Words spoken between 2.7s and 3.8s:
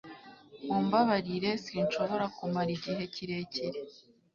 igihe kirekire